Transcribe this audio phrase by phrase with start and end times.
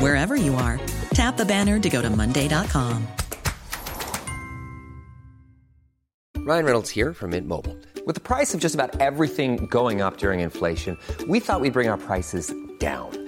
[0.00, 0.80] wherever you are.
[1.10, 3.06] Tap the banner to go to Monday.com.
[6.48, 7.76] Ryan Reynolds here from Mint Mobile.
[8.06, 10.96] With the price of just about everything going up during inflation,
[11.28, 13.27] we thought we'd bring our prices down.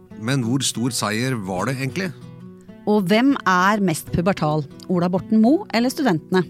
[0.21, 2.11] men hvor stor seier var det egentlig?
[2.89, 4.65] Og hvem er mest pubertal?
[4.89, 6.43] Ola Borten Moe eller studentene?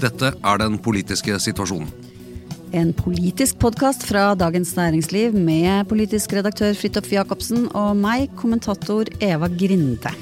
[0.00, 1.90] Dette er den politiske situasjonen.
[2.72, 9.50] En politisk podkast fra Dagens Næringsliv med politisk redaktør Fridtjof Jacobsen og meg, kommentator Eva
[9.52, 10.14] Grinde.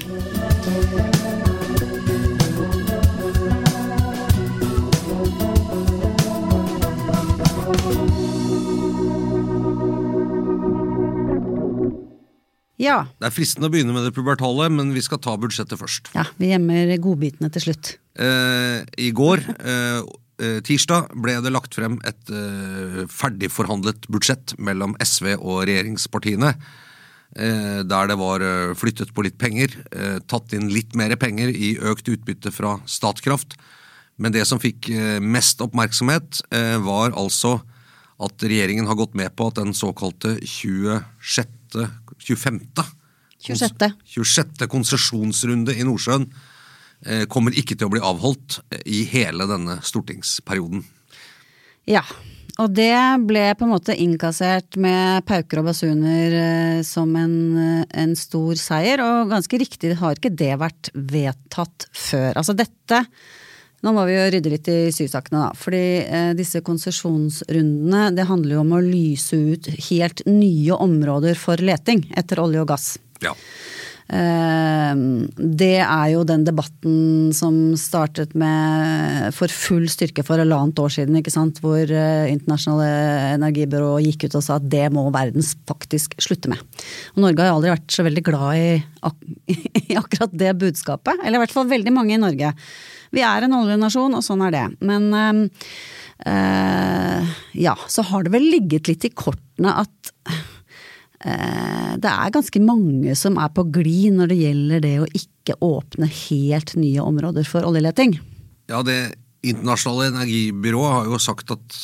[12.81, 16.09] Ja, Det er fristende å begynne med det pubertale, men vi skal ta budsjettet først.
[16.17, 17.95] ja, vi gjemmer godbitene til slutt.
[18.17, 20.01] Eh, I går, eh,
[20.41, 26.55] eh, tirsdag, ble det lagt frem et eh, ferdigforhandlet budsjett mellom SV og regjeringspartiene.
[27.37, 29.69] Eh, der det var eh, flyttet på litt penger,
[30.27, 33.55] tatt inn litt mer penger i økt utbytte fra Statkraft.
[34.17, 34.89] Men det som fikk
[35.23, 36.41] mest oppmerksomhet,
[36.83, 37.61] var altså
[38.21, 41.87] at regjeringen har gått med på at den såkalte 26.
[42.21, 42.61] 25.
[43.41, 43.93] 26.
[44.05, 44.67] 26.
[44.69, 46.27] konsesjonsrunde i Nordsjøen
[47.05, 50.83] eh, kommer ikke til å bli avholdt eh, i hele denne stortingsperioden.
[51.89, 52.03] Ja,
[52.61, 52.93] og det
[53.25, 57.35] ble på en måte innkassert med pauker og basuner eh, som en,
[57.89, 62.35] en stor seier, og ganske riktig har ikke det vært vedtatt før.
[62.37, 63.05] Altså dette
[63.81, 65.51] Nå må vi jo rydde litt i sysakene, da.
[65.57, 71.61] Fordi eh, disse konsesjonsrundene, det handler jo om å lyse ut helt nye områder for
[71.61, 72.91] leting etter olje og gass.
[73.25, 73.33] Ja.
[74.11, 74.93] Eh,
[75.57, 81.17] Det er jo den debatten som startet med for full styrke for halvannet år siden,
[81.17, 81.61] ikke sant?
[81.63, 86.61] hvor eh, internasjonale energibyrå gikk ut og sa at det må verden faktisk slutte med.
[87.15, 88.71] Og Norge har aldri vært så veldig glad i,
[89.09, 89.29] ak
[89.87, 92.53] i akkurat det budskapet, eller i hvert fall veldig mange i Norge.
[93.11, 94.65] Vi er en oljenasjon, og sånn er det.
[94.87, 95.11] Men
[96.25, 100.13] eh, ja, så har det vel ligget litt i kortene at
[101.21, 105.57] Eh, det er ganske mange som er på glid når det gjelder det å ikke
[105.61, 108.17] åpne helt nye områder for oljeleting.
[108.67, 111.77] ja, Det internasjonale energibyrået har jo sagt at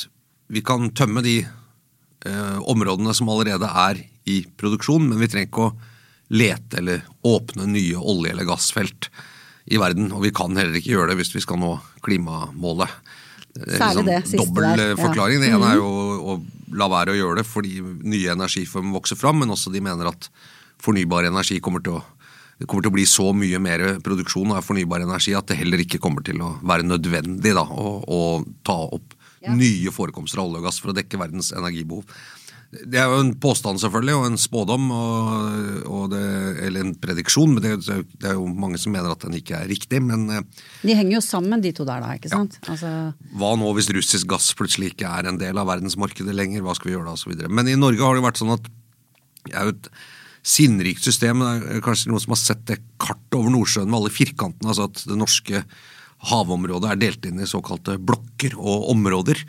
[0.48, 5.68] vi kan tømme de eh, områdene som allerede er i produksjon, men vi trenger ikke
[5.68, 5.76] å
[6.30, 9.10] lete eller åpne nye olje- eller gassfelt
[9.70, 10.10] i verden.
[10.16, 11.74] Og vi kan heller ikke gjøre det hvis vi skal nå
[12.04, 12.92] klimamålet.
[13.58, 15.42] Særlig liksom det siste dobbel der, forklaring.
[15.42, 16.36] Det ene er jo å
[16.78, 20.30] la være å gjøre det fordi nye energiformer vokser fram, men også de mener at
[20.82, 22.04] fornybar energi kommer til å
[22.58, 25.78] det kommer til å bli så mye mer produksjon av fornybar energi at det heller
[25.84, 28.18] ikke kommer til å være nødvendig da, å, å
[28.66, 29.14] ta opp
[29.54, 32.02] nye forekomster av olje og gass for å dekke verdens energibehov.
[32.68, 36.24] Det er jo en påstand selvfølgelig, og en spådom, og, og det,
[36.66, 39.70] eller en prediksjon, men det, det er jo mange som mener at den ikke er
[39.70, 40.02] riktig.
[40.04, 42.12] Men eh, De henger jo sammen, de to der, da.
[42.18, 42.58] ikke sant?
[42.68, 42.92] Altså,
[43.40, 46.60] hva nå hvis russisk gass plutselig ikke er en del av verdensmarkedet lenger?
[46.66, 47.16] Hva skal vi gjøre da?
[47.16, 47.48] Og så videre.
[47.48, 48.68] Men i Norge har det vært sånn at
[49.48, 49.90] det er jo et
[50.48, 51.40] sinnrikt system.
[51.40, 54.68] Det er kanskje noen som har sett det kartet over Nordsjøen med alle firkantene.
[54.74, 55.64] altså At det norske
[56.28, 59.40] havområdet er delt inn i såkalte blokker og områder.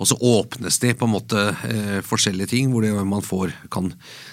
[0.00, 3.90] Og så åpnes de på en måte eh, forskjellige ting, hvor det, man får, kan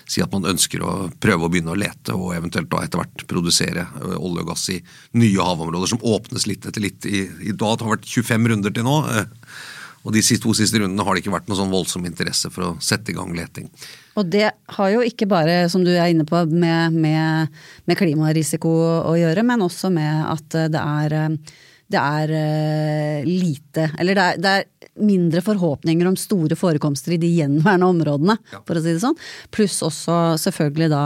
[0.07, 3.25] si at man ønsker å prøve å begynne å lete, og eventuelt da etter hvert
[3.27, 4.77] produsere eh, olje og gass i
[5.19, 7.03] nye havområder, som åpnes litt etter litt.
[7.03, 9.51] I, i dag det har vært 25 runder til nå, eh,
[10.07, 12.73] og de to siste rundene har det ikke vært noe sånn voldsom interesse for å
[12.79, 13.67] sette i gang leting.
[14.15, 14.47] Og det
[14.77, 18.71] har jo ikke bare, som du er inne på, med, med, med klimarisiko
[19.03, 21.17] å gjøre, men også med at det er
[21.87, 27.19] det er uh, lite Eller det er, det er, mindre forhåpninger om store forekomster i
[27.21, 28.63] de gjenværende områdene, ja.
[28.65, 29.17] for å si det sånn.
[29.53, 31.01] Pluss også selvfølgelig da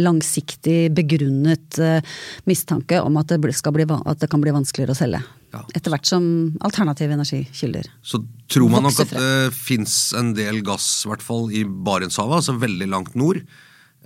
[0.00, 2.14] langsiktig begrunnet uh,
[2.48, 5.20] mistanke om at det, bli, at det, kan bli vanskeligere å selge.
[5.52, 5.60] Ja.
[5.76, 6.24] Etter hvert som
[6.64, 11.52] alternative energikilder Så tror man nok at det fins en del gass, i hvert fall
[11.52, 13.44] i Barentshavet, altså veldig langt nord.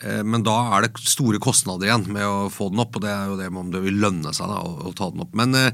[0.03, 3.15] Eh, men da er det store kostnader igjen med å få den opp, og det
[3.15, 5.39] er jo det om det vil lønne seg da, å ta den opp.
[5.39, 5.73] Men Eh,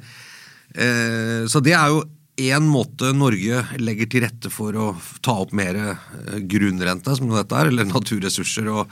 [0.75, 2.00] så det er jo
[2.41, 4.88] én måte Norge legger til rette for å
[5.23, 8.91] ta opp mer eh, grunnrente, som dette er, eller naturressurser, og,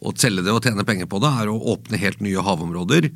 [0.00, 3.10] og selge det og tjene penger på det, er å åpne helt nye havområder.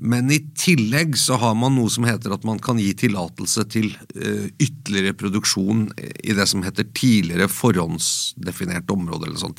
[0.00, 3.90] Men i tillegg så har man noe som heter at man kan gi tillatelse til
[4.16, 9.28] uh, ytterligere produksjon i det som heter tidligere forhåndsdefinerte områder.
[9.28, 9.56] eller sånn,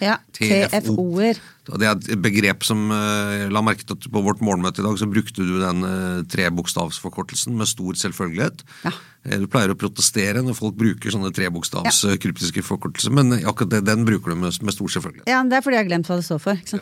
[0.00, 1.40] ja, TFO-er.
[1.68, 4.96] Det er et begrep som uh, la merke til at På vårt morgenmøte i dag
[4.98, 8.64] så brukte du den uh, trebokstavsforkortelsen med stor selvfølgelighet.
[8.86, 8.96] Ja.
[9.22, 12.16] Eh, du pleier å protestere når folk bruker sånne trebokstavs ja.
[12.22, 15.30] kryptiske forkortelser, men akkurat det, den bruker du med, med, stor selvfølgelighet.
[15.30, 16.58] Ja, Det er fordi jeg har glemt hva det står for.
[16.72, 16.80] Ja.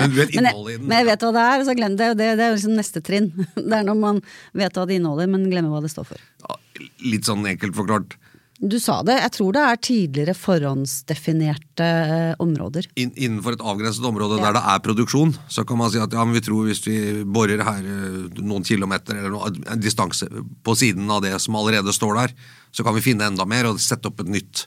[0.00, 0.88] Men du vet innholdet i den?
[0.90, 2.10] Men jeg vet hva det er, og så glemmer det.
[2.18, 3.30] Det, det er liksom neste trinn.
[3.66, 4.22] Det er når man
[4.56, 6.22] vet hva det inneholder, men glemmer hva det står for.
[6.42, 6.58] Ja,
[7.06, 8.18] litt sånn enkelt forklart.
[8.58, 9.18] Du sa det.
[9.20, 12.88] Jeg tror det er tidligere forhåndsdefinerte eh, områder.
[12.96, 14.46] In, innenfor et avgrenset område ja.
[14.46, 16.96] der det er produksjon, så kan man si at ja, men vi tror hvis vi
[17.22, 20.28] borer her eh, noen kilometer eller noen, en distanse
[20.64, 22.36] på siden av det som allerede står der,
[22.72, 24.64] så kan vi finne enda mer og sette opp et nytt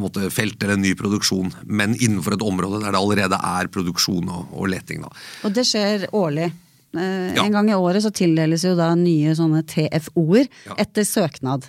[0.00, 4.30] måte felt eller en ny produksjon, men innenfor et område der det allerede er produksjon
[4.32, 5.04] og, og leting.
[5.04, 5.12] Da.
[5.46, 6.48] Og det skjer årlig?
[6.96, 7.44] Eh, ja.
[7.44, 10.48] En gang i året så tildeles jo da nye sånne TFO-er
[10.80, 11.68] etter søknad.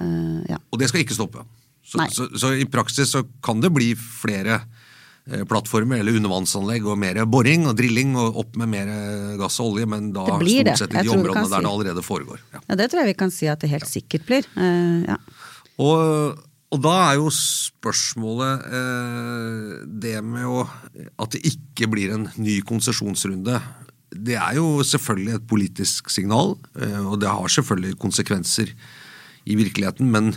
[0.00, 0.58] Uh, ja.
[0.70, 1.44] Og det skal ikke stoppe.
[1.86, 6.98] Så, så, så, i praksis så kan det bli flere eh, plattformer eller undervannsanlegg og
[6.98, 8.90] mer boring og drilling og opp med mer
[9.38, 12.42] gass og olje, men da stort sett i de områdene der det allerede foregår.
[12.56, 12.64] Ja.
[12.64, 12.78] ja.
[12.82, 14.50] Det tror jeg vi kan si at det helt sikkert blir.
[14.58, 15.20] Uh, ja.
[15.78, 16.42] og,
[16.74, 20.66] og, da er jo spørsmålet uh, det med å,
[21.22, 23.62] at det ikke blir en ny konsesjonsrunde.
[24.10, 26.56] Det er jo selvfølgelig et politisk signal,
[27.04, 28.70] og det har selvfølgelig konsekvenser
[29.46, 30.10] i virkeligheten.
[30.12, 30.32] Men,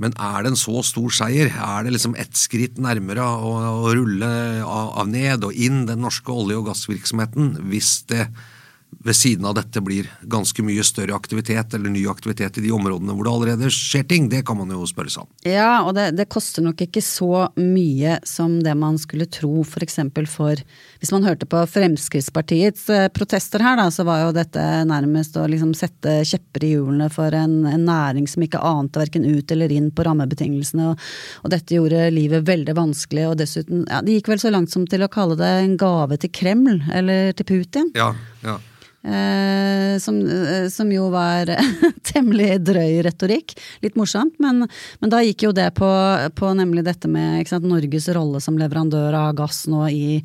[0.00, 1.52] men, er det en så stor seier?
[1.52, 3.54] Er det liksom ett skritt nærmere å,
[3.84, 4.30] å rulle
[4.64, 8.28] av, av, ned og inn den norske olje- og gassvirksomheten hvis det
[9.04, 13.14] ved siden av dette blir ganske mye større aktivitet eller ny aktivitet i de områdene
[13.14, 14.26] hvor det allerede skjer ting?
[14.32, 15.28] Det kan man jo spørre seg om.
[15.46, 20.00] Ja, og det, det koster nok ikke så mye som det man skulle tro f.eks.
[20.14, 20.62] for, for
[20.98, 25.46] Hvis man hørte på Fremskrittspartiets eh, protester her, da, så var jo dette nærmest å
[25.50, 29.72] liksom sette kjepper i hjulene for en, en, næring som ikke ante verken ut eller
[29.72, 30.90] inn på rammebetingelsene.
[30.90, 31.04] Og,
[31.44, 34.86] og, dette gjorde livet veldig vanskelig, og dessuten ja, De gikk vel så langt som
[34.90, 37.92] til å kalle det en gave til Kreml, eller til Putin.
[37.96, 38.10] Ja,
[38.42, 38.58] ja.
[39.08, 41.48] Eh, som, eh, som, jo var
[42.10, 43.54] temmelig drøy retorikk.
[43.84, 44.66] Litt morsomt, men,
[45.00, 45.88] men, da gikk jo det på,
[46.36, 50.18] på nemlig dette med sant, Norges rolle som leverandør av gass nå i,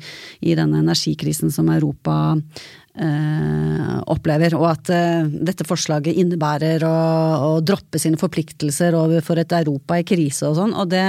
[0.44, 2.16] i denne energikrisen som Europa
[3.00, 4.56] eh, opplever.
[4.58, 6.98] Og at eh, dette forslaget innebærer å,
[7.48, 10.76] å, droppe sine forpliktelser overfor et Europa i krise og sånn.
[10.76, 11.06] Og det,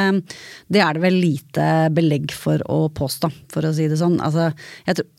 [0.71, 4.21] det, er det vel lite belegg for å påstå, for å si det sånn.
[4.23, 4.51] Altså,
[4.87, 5.11] jeg tror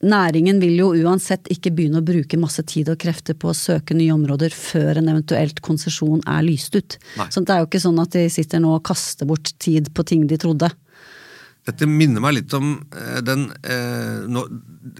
[0.00, 3.92] Næringen vil jo uansett ikke begynne å bruke masse tid og krefter på å søke
[3.96, 6.96] nye områder før en eventuelt konsesjon er lyst ut.
[7.20, 7.26] Nei.
[7.28, 10.06] Så det er jo ikke sånn at de sitter nå og kaster bort tid på
[10.08, 10.70] ting de trodde.
[11.68, 14.46] Dette minner meg litt om eh, den eh, no,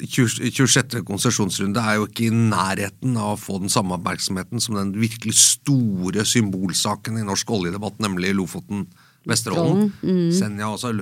[0.04, 0.98] 26.
[1.08, 5.38] konsesjonsrunde er jo ikke i nærheten av å få den samme oppmerksomheten som den virkelig
[5.40, 9.88] store symbolsaken i norsk oljedebatt, nemlig Lofoten-Vesterålen.
[10.04, 10.28] Mm.
[10.36, 10.92] Senja, altså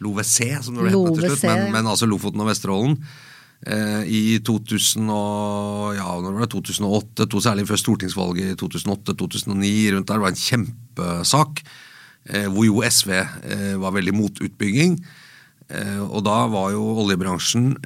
[0.00, 2.96] LoVC, som det ble hett til slutt, men, men altså Lofoten og Vesterålen.
[3.66, 9.72] Eh, I 2000 og, ja, når var det, 2008, to, særlig før stortingsvalget i 2008-2009,
[9.94, 11.64] rundt der, det var en kjempesak.
[12.30, 15.00] Eh, hvor jo SV eh, var veldig mot utbygging.
[15.70, 17.76] Og da var jo oljebransjen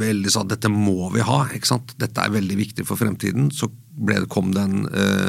[0.00, 1.42] veldig sånn dette må vi ha.
[1.52, 1.90] ikke sant?
[2.00, 3.50] Dette er veldig viktig for fremtiden.
[3.52, 3.68] Så
[4.00, 4.86] ble, kom det en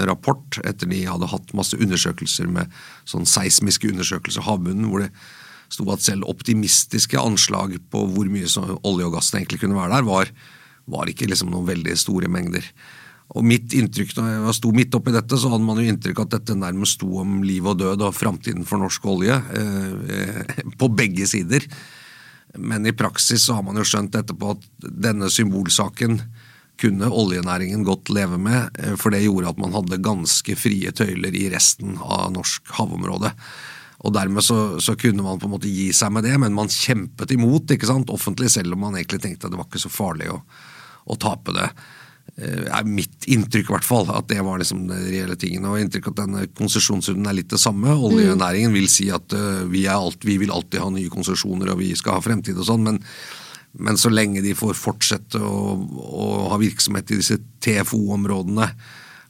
[0.07, 2.71] rapport etter de hadde hatt masse undersøkelser med
[3.03, 5.09] sånn seismiske undersøkelser av havbunnen, hvor det
[5.69, 8.49] sto at selv optimistiske anslag på hvor mye
[8.87, 10.31] olje og gass egentlig kunne være der, var,
[10.89, 12.65] var ikke liksom noen veldig store mengder.
[13.37, 16.33] Og mitt inntrykk når jeg sto midt oppi dette, så hadde man jo inntrykk at
[16.33, 19.37] dette nærmest sto om liv og død og framtiden for norsk olje.
[19.53, 21.67] Eh, på begge sider.
[22.57, 26.17] Men i praksis så har man jo skjønt etterpå at denne symbolsaken
[26.79, 31.35] kunne oljenæringen godt leve med, eh, for det gjorde at man hadde ganske frie tøyler
[31.35, 33.35] i resten av norsk havområde.
[33.99, 36.71] Og dermed så, så, kunne man på en måte gi seg med det, men man
[36.71, 39.91] kjempet imot ikke sant, offentlig, selv om man egentlig tenkte at det var ikke så
[39.91, 40.37] farlig å,
[41.09, 41.67] å tape det.
[42.37, 44.07] Eh, er mitt inntrykk, i hvert fall.
[44.13, 45.71] At det var liksom den reelle tingene.
[45.71, 47.95] Og inntrykk at denne konsesjonsrunden er litt det samme.
[47.95, 51.91] Oljenæringen vil si at uh, vi, alt, vi, vil alltid ha nye konsesjoner og vi
[51.99, 53.01] skal ha fremtid og sånn, men,
[53.79, 58.69] men, så lenge de får fortsette å, å ha virksomhet i disse TFO-områdene,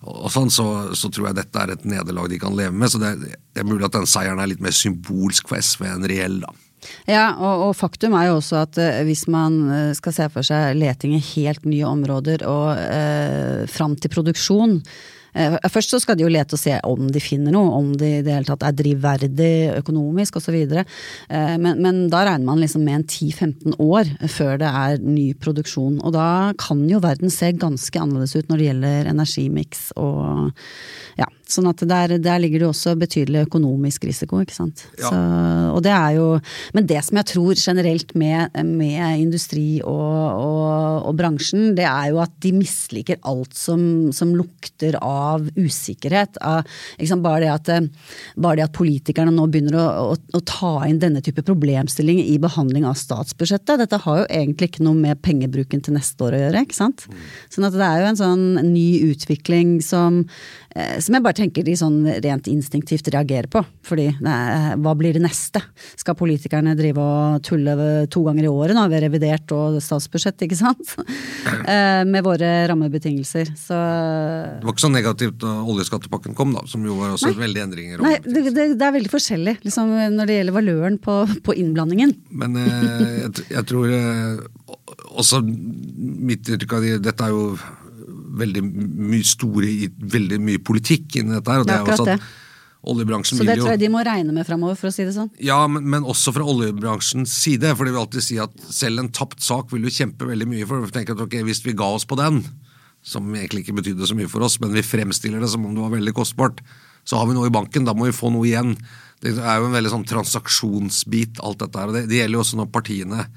[0.10, 0.66] og sånn, så,
[0.98, 2.92] så, tror jeg dette er et nederlag de kan leve med.
[2.92, 6.10] Så det, det er mulig at den seieren er litt mer symbolsk for SV enn
[6.10, 6.54] reell, da.
[7.10, 10.48] Ja, og, og, faktum er jo også at uh, hvis man uh, skal se for
[10.48, 14.78] seg leting i helt nye områder og uh, fram til produksjon
[15.72, 18.24] Først så skal de jo lete og se om de finner noe, om de i
[18.26, 20.58] det hele tatt er drivverdig økonomisk osv.
[20.70, 25.32] Uh, men, men da regner man liksom med en 10-15 år før det er ny
[25.40, 26.00] produksjon.
[26.04, 26.30] Og da
[26.60, 30.50] kan jo verden se ganske annerledes ut når det gjelder energimiks og
[31.20, 34.84] ja, Sånn at der, der, ligger det jo også betydelig økonomisk risiko, ikke sant.
[35.00, 35.10] Ja.
[35.10, 35.18] Så,
[35.74, 36.28] og det er jo
[36.78, 42.12] Men det som jeg tror generelt med, med industri og, og, og, bransjen, det er
[42.14, 43.82] jo at de misliker alt som,
[44.16, 46.40] som lukter av usikkerhet.
[46.46, 46.68] Av,
[47.24, 47.90] bare, det at,
[48.36, 52.38] bare, det at, politikerne nå begynner å, å, å, ta inn denne type problemstilling i
[52.42, 53.82] behandling av statsbudsjettet.
[53.84, 57.08] Dette har jo egentlig ikke noe med pengebruken til neste år å gjøre, ikke sant.
[57.54, 61.66] Sånn at det er jo en sånn ny utvikling som, eh, som jeg bare tenker
[61.66, 63.64] de sånn rent instinktivt reagerer på.
[63.86, 64.38] Fordi nei,
[64.78, 65.62] hva blir det neste?
[65.98, 67.76] Skal politikerne drive og tulle
[68.12, 70.96] to ganger i året nå ved revidert og statsbudsjett, ikke sant?
[71.70, 73.52] Eh, med våre rammebetingelser.
[73.58, 77.40] Så Det var ikke så negativt da oljeskattepakken kom, da, som jo var også nei.
[77.44, 78.04] veldig endringer.
[78.04, 82.16] Nei, det, det, det, er veldig forskjellig liksom, når det gjelder valøren på, på innblandingen.
[82.42, 84.42] Men eh, jeg, jeg, tror eh,
[85.20, 87.44] også mitt inntrykk av Dette er jo
[88.42, 89.72] veldig mye store
[90.14, 91.64] veldig mye politikk inni dette her.
[91.64, 92.20] og det er akkurat det.
[92.80, 95.28] Oljebransjen så det tror jeg de må regne med framover, for å si det sånn?
[95.44, 97.74] Ja, men, men, også fra oljebransjens side.
[97.76, 100.68] For de vil alltid si at selv en tapt sak vil jo kjempe veldig mye
[100.70, 100.86] for.
[100.86, 102.40] for tenker at okay, Hvis vi ga oss på den,
[103.04, 105.84] som egentlig ikke betydde så mye for oss, men vi fremstiller det som om det
[105.84, 106.64] var veldig kostbart,
[107.04, 108.78] så har vi noe i banken, da må vi få noe igjen.
[109.20, 111.92] Det er jo en veldig sånn transaksjonsbit, alt dette her.
[111.92, 113.28] og Det, det gjelder jo også når partiene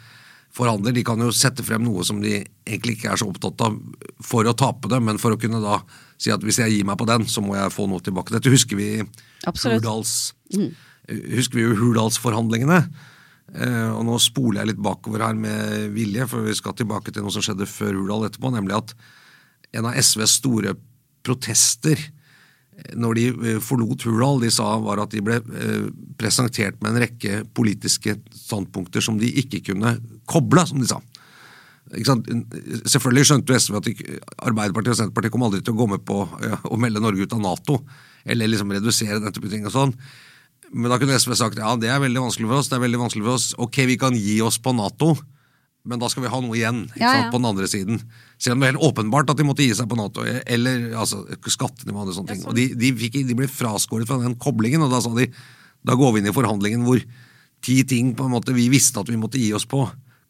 [0.56, 0.94] forhandler.
[0.94, 3.78] De kan jo sette frem noe som de egentlig ikke er så opptatt av
[4.24, 5.80] for å tape det, men for å kunne da
[6.20, 8.34] si at hvis jeg gir meg på den, så må jeg få noe tilbake.
[8.34, 8.90] Dette husker vi
[9.46, 10.68] Hurdals, mm.
[11.34, 12.84] husker vi jo Hurdalsforhandlingene.
[13.52, 17.24] Eh, og nå spoler jeg litt bakover her med vilje, for vi skal tilbake til
[17.24, 18.94] noe som skjedde før Hurdal etterpå, nemlig at
[19.76, 20.76] en av SVs store
[21.26, 22.00] protester
[22.98, 25.88] når de eh, forlot Hurdal, de sa var at de ble eh,
[26.20, 29.96] presentert med en rekke politiske standpunkter som de ikke kunne
[30.30, 31.00] koble, som de sa.
[31.92, 33.88] Selvfølgelig skjønte jo SV at
[34.48, 37.42] Arbeiderpartiet og Senterpartiet kom aldri til å gå med på å melde Norge ut av
[37.42, 37.80] Nato,
[38.24, 39.92] eller liksom redusere den type ting og sånn.
[40.72, 43.02] Men da kunne SV sagt ja, det er veldig vanskelig for oss, det er veldig
[43.02, 43.50] vanskelig for oss.
[43.60, 45.12] Ok, vi kan gi oss på Nato,
[45.82, 47.24] men da skal vi ha noe igjen ja, ja.
[47.32, 47.98] på den andre siden.
[48.38, 51.24] Selv om det er helt åpenbart at de måtte gi seg på Nato, eller altså,
[51.50, 52.44] skattenivå og sånne ting.
[52.46, 55.26] Og de, de, fikk, de, ble fraskåret fra den koblingen, og da sa de
[55.82, 57.02] da går vi inn i forhandlingen hvor
[57.62, 59.82] ti ting på en måte vi visste at vi måtte gi oss på,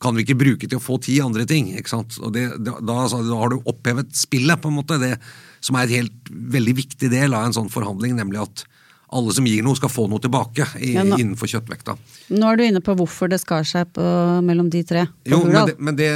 [0.02, 1.70] kan vi ikke bruke til å få ti andre ting.
[1.76, 2.16] ikke sant?
[2.24, 5.14] Og det, da, da, da, har du opphevet spillet, på en måte, det
[5.62, 8.64] som er et helt veldig viktig del av en sånn forhandling, nemlig at
[9.12, 11.94] alle som gir noe, skal få noe tilbake i, ja, nå, innenfor kjøttvekta.
[12.32, 14.04] Nå er du inne på hvorfor det skar seg på,
[14.44, 15.04] mellom de tre.
[15.28, 16.08] Jo, men det, men det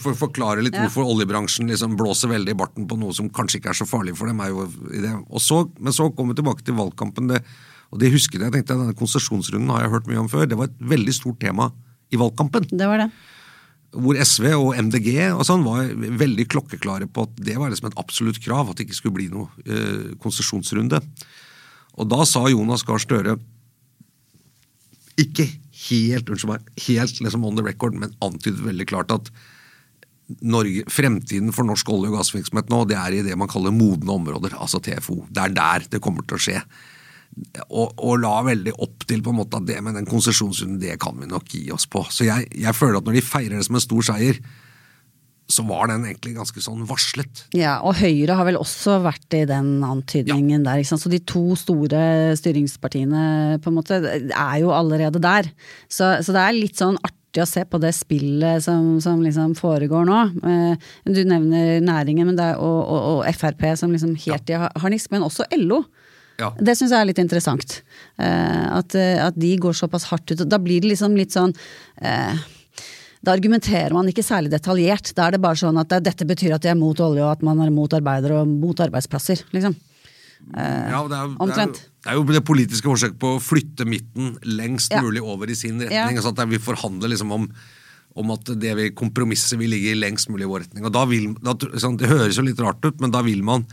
[0.00, 0.86] for forklare litt ja.
[0.86, 4.16] hvorfor oljebransjen liksom blåser veldig i barten på noe som kanskje ikke er så farlig
[4.18, 4.40] for dem.
[4.40, 5.14] er jo i det.
[5.44, 7.30] Så, men så kommer vi tilbake til valgkampen.
[7.32, 7.42] Det,
[7.92, 10.48] og det husker jeg, jeg tenkte Denne konsesjonsrunden har jeg hørt mye om før.
[10.48, 11.70] Det var et veldig stort tema
[12.12, 12.68] i valgkampen.
[12.72, 13.10] Det var det.
[13.96, 15.88] Hvor SV og MDG og sånn var
[16.20, 18.70] veldig klokkeklare på at det var liksom et absolutt krav.
[18.70, 21.00] At det ikke skulle bli noe eh, konsesjonsrunde.
[21.96, 23.36] Og da sa Jonas Gahr Støre
[25.20, 25.46] ikke
[25.88, 29.30] helt unnskyld meg, helt liksom on the record, men antydet veldig klart at
[30.42, 34.10] Norge, fremtiden for norsk olje- og gassvirksomhet nå, det er i det man kaller modne
[34.10, 35.20] områder, altså TFO.
[35.30, 36.62] Det er der det kommer til å skje.
[37.68, 40.98] Og, og la veldig opp til på en måte at det med den konsesjonsrunden, det
[41.02, 42.02] kan vi nok gi oss på.
[42.10, 44.40] Så jeg, jeg føler at når de feirer det som en stor seier,
[45.46, 47.44] så var den egentlig ganske sånn varslet.
[47.54, 50.72] Ja, og Høyre har vel også vært i den antydningen ja.
[50.72, 50.82] der.
[50.82, 51.04] Ikke sant?
[51.04, 52.00] Så de to store
[52.38, 55.50] styringspartiene på en måte er jo allerede der.
[55.86, 59.54] Så, så det er litt sånn artig å se på det spillet som, som liksom
[59.58, 60.24] foregår nå.
[60.50, 65.26] Eh, du nevner næringen er, og, og, og Frp som liksom helt i harnisk, men
[65.28, 65.84] også LO.
[66.40, 66.50] Ja.
[66.60, 67.80] Det syns jeg er litt interessant.
[68.18, 70.44] Eh, at, eh, at de går såpass hardt ut.
[70.48, 71.54] Da blir det liksom litt sånn
[72.02, 72.46] eh,
[73.26, 75.10] da argumenterer man ikke særlig detaljert.
[75.16, 77.32] Da er det bare sånn at det, dette betyr at de er mot olje, og
[77.34, 79.42] at man er mot arbeidere og mot arbeidsplasser.
[79.56, 79.74] liksom.
[80.54, 81.80] Eh, Ja, det er, omtrent.
[82.04, 85.00] det er jo det politiske forsøket på å flytte midten lengst Ja.
[85.02, 86.14] mulig over i sin retning.
[86.14, 86.22] Ja.
[86.22, 87.48] sånn at vi forhandler liksom om,
[88.14, 90.84] om at det vi kompromisset vil ligge lengst mulig i vår retning.
[90.86, 93.66] Og da vil, da, sånn, Det høres jo litt rart ut, men da vil man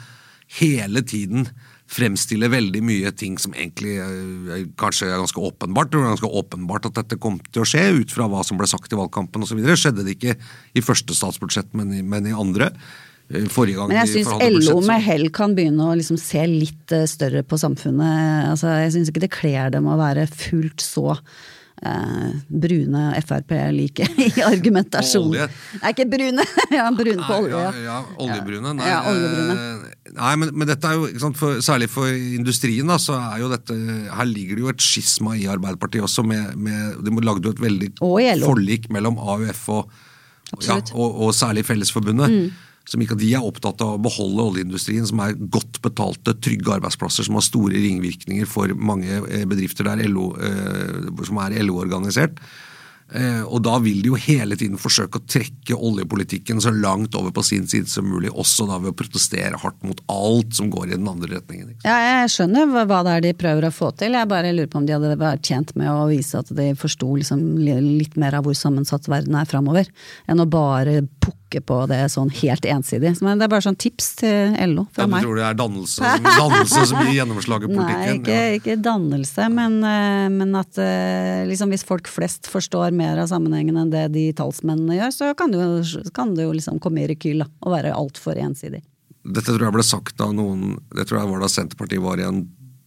[0.60, 1.48] hele tiden
[1.94, 5.92] fremstille veldig mye ting som egentlig eh, kanskje er ganske åpenbart.
[5.92, 8.70] Det var ganske åpenbart at dette kom til å skje, ut fra hva som ble
[8.70, 9.62] sagt i valgkampen osv.
[9.74, 10.38] Skjedde det ikke
[10.74, 12.72] i første statsbudsjett, men i, men i andre.
[13.30, 16.94] Eh, Forrige gang Men jeg syns LO med hell kan begynne å liksom se litt
[16.96, 18.50] eh, større på samfunnet.
[18.52, 21.18] Altså, jeg syns ikke det kler dem å være fullt så
[21.86, 25.28] eh, brune Frp-like i argumentasjon.
[25.34, 25.48] Olje.
[25.82, 26.46] Nei, ikke brune!
[26.78, 27.60] ja, brune på olje.
[27.60, 27.98] Ja, Ja.
[28.24, 28.74] oljebrune.
[28.80, 29.58] Nei, Ja, oljebrune.
[29.58, 33.44] eh, nei men, men dette er jo, sant, for, særlig for industrien, da, så er
[33.44, 33.76] jo dette
[34.14, 37.62] Her ligger det jo et skisma i Arbeiderpartiet også, med, med De lagde jo et
[37.64, 39.90] veldig Og forlik mellom AUF og,
[40.62, 42.30] ja, og, og særlig Fellesforbundet.
[42.30, 42.63] Mm.
[42.90, 47.28] Som ikke De er opptatt av å beholde oljeindustrien, som er godt betalte, trygge arbeidsplasser
[47.28, 52.42] som har store ringvirkninger for mange eh, bedrifter der LO, eh, som er LO-organisert.
[53.14, 57.34] Eh, og da vil de jo hele tiden forsøke å trekke oljepolitikken så langt over
[57.36, 60.90] på sin side som mulig, også da ved å protestere hardt mot alt som går
[60.90, 61.76] i den andre retningen.
[61.86, 64.18] Ja, jeg skjønner hva det er de prøver å få til.
[64.18, 67.12] Jeg bare lurer på om de hadde vært tjent med å vise at de forsto
[67.20, 69.92] liksom litt mer av hvor sammensatt verden er framover,
[70.26, 73.22] enn å bare pukke på det sånn helt ensidig.
[73.22, 76.00] Men det er bare sånn tips til LO fra Ja, du tror det er dannelse,
[76.02, 78.22] som- dannelse som gir gjennomslag i Nei, politikken?
[78.24, 78.58] ikke, Ja.
[78.60, 83.78] ikke dannelse, men, eh, men at eh, liksom hvis folk flest forstår mer av sammenhengen
[83.78, 87.08] enn det de talsmennene gjør, så kan det jo, kan det jo liksom komme i
[87.14, 88.82] rekyl da, og være altfor ensidig.
[89.24, 92.24] Dette tror jeg ble sagt av noen Det tror jeg var da Senterpartiet var i
[92.28, 92.42] en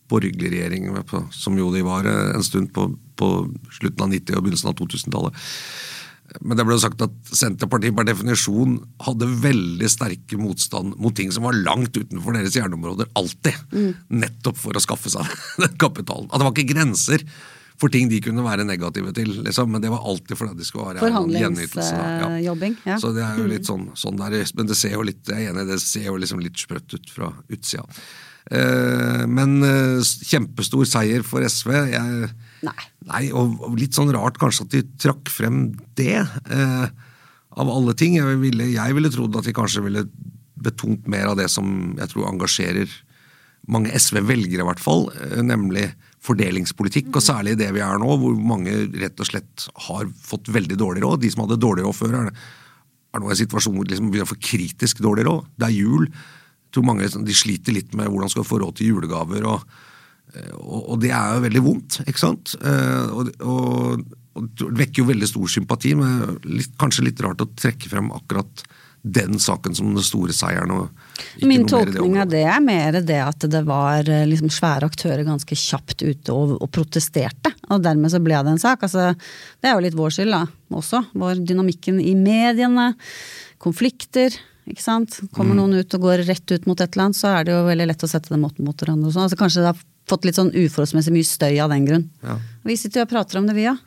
[0.08, 0.85] borgerlig regjering,
[1.32, 4.76] som jo de var eh, en stund på, på slutten av 90- og begynnelsen av
[4.78, 5.32] 2000-tallet.
[6.40, 11.30] Men det ble jo sagt at Senterpartiet per definisjon hadde veldig sterke motstand mot ting
[11.35, 13.76] som var langt utenfor deres hjerneområder, alltid.
[14.08, 16.30] Nettopp for å skaffe seg den kapitalen.
[16.30, 17.25] At det var ikke grenser
[17.76, 20.95] for ting de kunne være negative til, liksom, men det var alltid fordi det skulle
[20.95, 21.02] være
[21.36, 21.91] gjenytelse.
[22.23, 22.30] ja.
[22.89, 22.97] Ja.
[23.02, 25.52] Så det er jo litt sånn, sånn der, men det ser jo litt, jeg er
[25.52, 27.84] enig, det ser jo liksom litt sprøtt ut fra utsida.
[28.50, 31.73] Eh, men eh, kjempestor seier for SV.
[31.93, 32.30] Jeg,
[32.64, 32.78] Nei.
[33.10, 36.86] Nei, og, og litt sånn rart kanskje at de trakk frem det, eh,
[37.56, 38.16] av alle ting.
[38.19, 40.06] Jeg ville, jeg ville trodd at de kanskje ville
[40.66, 42.92] betont mer av det som jeg tror engasjerer
[43.73, 45.88] mange SV-velgere, i hvert fall, eh, nemlig
[46.26, 50.78] fordelingspolitikk, og særlig det vi er nå, hvor mange rett og slett har fått veldig
[50.78, 51.21] dårlig råd.
[51.23, 52.32] De som hadde dårlig råd før, er,
[53.16, 55.50] nå i en situasjon hvor de liksom begynner å få kritisk dårlig råd.
[55.56, 56.06] Det er jul.
[56.06, 59.47] Jeg tror mange de sliter litt med hvordan skal få råd til julegaver.
[59.47, 59.62] og
[60.60, 62.56] og, det er jo veldig vondt, ikke sant?
[62.60, 64.02] Eh, og, og,
[64.36, 68.10] og det vekker jo veldig stor sympati, men litt, kanskje litt rart å trekke frem
[68.16, 68.66] akkurat
[69.06, 70.88] den saken som den store seieren.
[71.46, 75.54] Min tolkning av det er mer det at det var eh, liksom svære aktører ganske
[75.54, 78.82] kjapt ute og, og protesterte, og dermed så ble det en sak.
[78.82, 79.12] Altså,
[79.62, 80.42] det er jo litt vår skyld da,
[80.75, 81.04] også.
[81.22, 82.92] Vår dynamikken i mediene,
[83.62, 84.34] konflikter.
[84.66, 85.20] Ikke sant?
[85.36, 85.60] Kommer Mm.
[85.60, 87.86] noen ut og går rett ut mot et eller annet, så er det jo veldig
[87.86, 89.06] lett å sette dem opp mot hverandre.
[89.06, 89.28] Og sånn.
[89.28, 92.06] altså, kanskje det har fått litt sånn uforholdsmessig mye støy av den grunn.
[92.23, 92.38] Ja.
[92.66, 93.80] Vi sitter jo og prater om det, vi òg.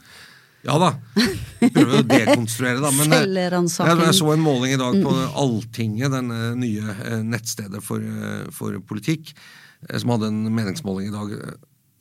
[0.67, 0.89] Ja da.
[1.62, 2.91] Prøver å dekonstruere, da.
[2.95, 7.21] Men eh, jeg, jeg så en måling i dag på Alltinget, den eh, nye eh,
[7.23, 8.03] nettstedet for,
[8.55, 9.32] for politikk,
[9.95, 11.36] som hadde en meningsmåling i dag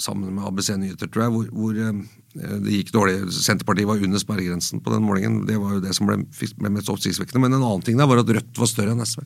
[0.02, 3.20] sammen med ABC Nyheter, tror jeg, hvor, hvor det gikk dårlig.
[3.34, 5.40] Senterpartiet var under sperregrensen på den målingen.
[5.46, 6.20] Det var jo det som ble,
[6.58, 7.42] ble mest oppsiktsvekkende.
[7.44, 9.22] Men en annen ting der var at Rødt var større enn SV.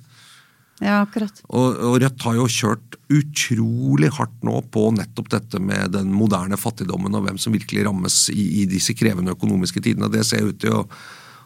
[0.81, 1.43] Ja, akkurat.
[1.49, 6.57] Og, og Rødt har jo kjørt utrolig hardt nå på nettopp dette med den moderne
[6.59, 10.09] fattigdommen og hvem som virkelig rammes i, i disse krevende økonomiske tidene.
[10.11, 11.03] Det ser ut til å ha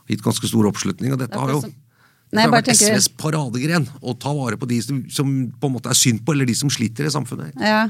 [0.09, 1.75] gitt ganske stor oppslutning, og dette Det har jo som-
[2.35, 3.85] Nei, jeg har vært tenker- SVs paradegren.
[4.03, 5.29] Å ta vare på de som, som
[5.61, 7.55] på en måte er synd på, eller de som sliter i samfunnet.
[7.63, 7.85] Ja,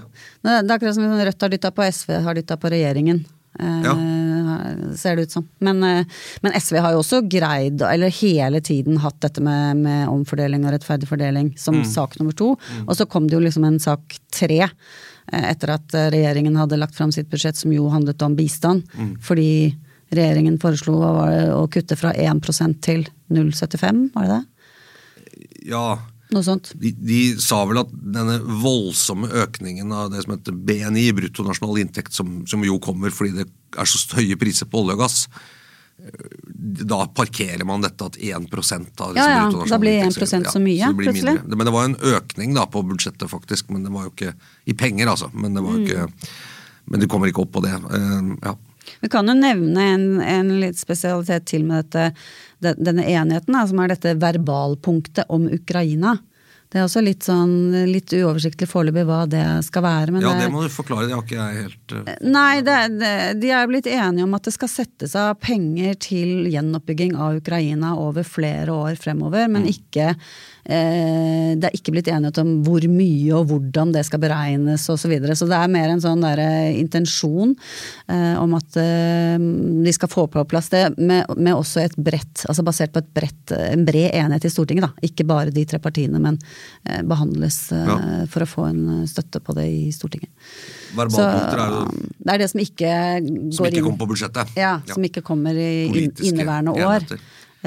[0.44, 3.25] det det er akkurat som Rødt har dytta på SV, har dytta på regjeringen.
[3.59, 5.49] Eh, Ser det ut som.
[5.61, 6.05] Men, eh,
[6.42, 10.73] men SV har jo også greid, eller hele tiden hatt dette med, med omfordeling og
[10.75, 12.55] rettferdig fordeling som sak nummer to.
[12.87, 14.62] Og så kom det jo liksom en sak tre.
[15.33, 18.85] eh, Etter at regjeringen hadde lagt fram sitt budsjett som jo handlet om bistand.
[19.21, 19.75] Fordi
[20.12, 24.45] regjeringen foreslo å kutte fra 1% til 0,75, var det det?
[25.73, 25.99] Ja.
[26.31, 32.17] De, de sa vel at denne voldsomme økningen av det som heter BNI, bruttonasjonal inntekt,
[32.17, 33.47] som, som jo kommer fordi det
[33.79, 35.21] er så høye priser på olje og gass,
[36.87, 40.12] da parkerer man dette at 1% av liksom, ja, ja, Da blir 1
[40.53, 41.25] så mye, så plutselig.
[41.25, 41.57] Mindre.
[41.57, 43.71] Men det var en økning da på budsjettet, faktisk.
[43.73, 44.35] Men det var jo ikke
[44.65, 45.31] i penger, altså.
[45.33, 46.31] Men det, var jo ikke,
[46.85, 47.73] men det kommer ikke opp på det.
[47.89, 48.55] Uh, ja.
[49.01, 52.12] Vi kan jo nevne en, en litt spesialitet til med dette,
[52.61, 56.16] denne enigheten, da, som er dette verbalpunktet om Ukraina.
[56.66, 60.16] Det er også litt sånn litt uoversiktlig foreløpig hva det skal være.
[60.19, 63.53] ja, det, må du forklare, det har ikke jeg helt uh, Nei, det, det, de
[63.55, 68.27] er blitt enige om at det skal settes av penger til gjenoppbygging av Ukraina over
[68.27, 69.71] flere år fremover, men mm.
[69.77, 70.35] ikke eh,
[70.67, 75.07] Det er ikke blitt enighet om hvor mye og hvordan det skal beregnes osv.
[75.07, 75.37] Så, videre.
[75.39, 77.53] så det er mer en sånn der, eh, intensjon
[78.11, 82.43] eh, om at eh, de skal få på plass det med, med også et bredt,
[82.51, 84.89] altså basert på et bredt, en bred enighet i Stortinget.
[84.89, 86.41] da, Ikke bare de tre partiene, men
[86.89, 88.27] Eh, behandles eh, ja.
[88.31, 90.31] for å få en eh, støtte på det i Stortinget.
[90.95, 92.93] Verbalpunkter er Det er det som ikke
[93.25, 94.53] går Som ikke kommer på budsjettet?
[94.59, 95.11] Ja, som ja.
[95.11, 97.09] ikke kommer i Politiske inneværende år.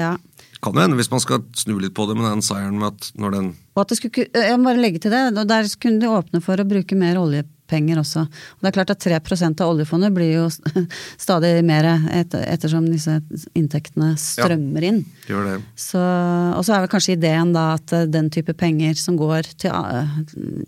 [0.00, 0.14] Ja.
[0.60, 3.36] Kan hende, hvis man skal snu litt på det med den seieren med at når
[3.36, 3.46] den
[3.76, 6.60] Og at det skulle, Jeg må bare legge til det, der kunne de åpne for
[6.60, 8.26] å bruke mer olje penger også.
[8.26, 10.46] Og det er klart at 3% av oljefondet blir jo
[11.26, 13.18] stadig mer et, ettersom disse
[13.56, 15.02] inntektene strømmer inn.
[15.24, 15.56] Ja, gjør det.
[15.78, 19.74] Så, og så er vel kanskje ideen da at den type penger som går til,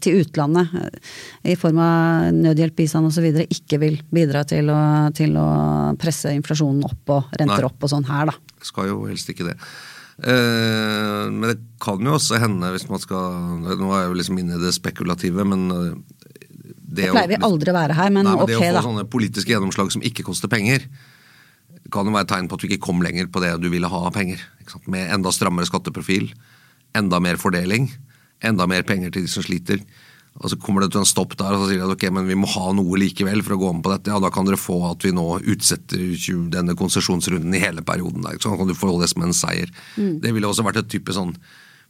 [0.02, 0.72] til utlandet
[1.48, 3.26] i form av nødhjelp, bistand osv.
[3.44, 4.82] ikke vil bidra til å,
[5.16, 5.48] til å,
[6.00, 7.68] presse inflasjonen opp og renter Nei.
[7.68, 8.60] opp og sånn her, da.
[8.64, 9.56] Skal jo helst ikke det.
[10.22, 13.32] Eh, men det kan jo også hende, hvis man skal
[13.64, 15.64] Nå er jeg jo liksom inne i det spekulative, men
[16.92, 18.60] det, det pleier vi aldri å være her, men, nei, men ok, da.
[18.60, 20.84] Det å få sånne politiske gjennomslag som ikke koster penger,
[21.92, 24.06] kan jo være tegn på at du ikke kom lenger på det du ville ha
[24.08, 24.40] av penger.
[24.92, 26.30] Med enda strammere skatteprofil,
[26.96, 27.90] enda mer fordeling,
[28.44, 29.82] enda mer penger til de som sliter.
[30.40, 32.28] Og så kommer det til en stopp der, og så sier de at ok, men
[32.30, 34.12] vi må ha noe likevel for å gå om på dette.
[34.14, 36.00] Ja, da kan dere få at vi nå utsetter
[36.54, 38.24] denne konsesjonsrunden i hele perioden.
[38.24, 39.72] Der, så kan du få det som en seier.
[39.98, 40.22] Mm.
[40.24, 41.34] Det ville også vært et type sånn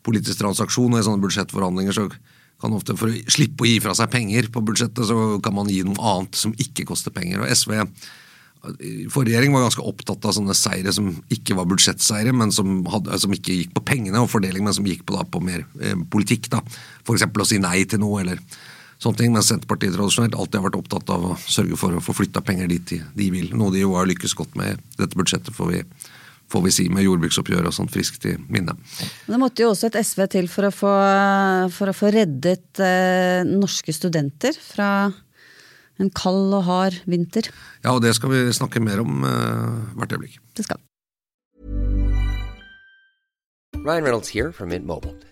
[0.02, 2.08] politisk transaksjon, og i sånne budsjettforhandlinger så
[2.62, 5.70] kan ofte For å slippe å gi fra seg penger på budsjettet, så kan man
[5.70, 7.42] gi noe annet som ikke koster penger.
[7.42, 7.78] Og SV
[9.10, 13.16] Forrige regjering var ganske opptatt av sånne seire som ikke var budsjettseire, men som, hadde,
[13.18, 15.96] som ikke gikk på pengene og fordeling, men som gikk på, da, på mer eh,
[16.12, 16.46] politikk.
[16.52, 16.60] da.
[17.02, 17.26] F.eks.
[17.26, 18.38] å si nei til noe, eller
[19.02, 19.34] sånne ting.
[19.34, 22.70] Mens Senterpartiet tradisjonelt alltid har vært opptatt av å sørge for å få flytta penger
[22.70, 23.50] dit de vil.
[23.58, 25.82] Noe de jo har lykkes godt med i dette budsjettet, får vi
[26.52, 28.76] får vi si, med jordbruksoppgjør og sånt friskt i minne.
[29.26, 30.94] Det måtte jo også et SV til for å få,
[31.74, 34.92] for å få reddet eh, norske studenter fra
[36.00, 37.50] en kald og hard vinter.
[37.84, 40.40] Ja, og det skal vi snakke mer om eh, hvert øyeblikk.
[40.56, 40.82] Det skal
[43.82, 45.31] Ryan Reynolds her fra Mint Mobile.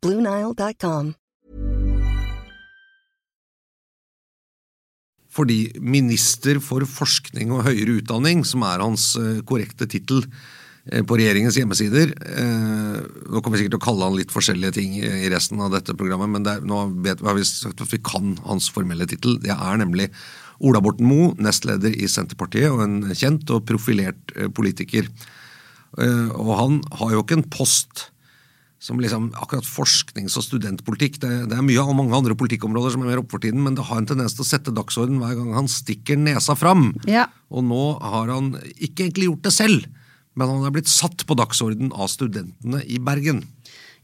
[0.00, 1.12] BlueNile.com.
[5.30, 11.18] Fordi minister for forskning og høyere utdanning, som er hans eh, korrekte tittel eh, på
[11.20, 12.96] regjeringens hjemmesider eh,
[13.30, 15.94] Nå kommer vi sikkert til å kalle han litt forskjellige ting i resten av dette
[15.94, 19.38] programmet, men er, nå vet, har vi sagt at vi kan hans formelle tittel.
[19.44, 20.08] Det er nemlig
[20.66, 25.06] Ola Borten Moe, nestleder i Senterpartiet og en kjent og profilert politiker.
[25.96, 28.10] Og han har jo ikke en post
[28.80, 31.18] som liksom akkurat forsknings- og studentpolitikk.
[31.20, 33.76] Det, det, er mye av mange andre politikkområder som er mer opp for tiden, men
[33.76, 36.94] det har en tendens til å sette dagsorden hver gang han stikker nesa fram.
[37.04, 37.26] Ja.
[37.52, 39.84] Og nå har han ikke egentlig gjort det selv,
[40.32, 43.44] men han er blitt satt på dagsorden av studentene i Bergen.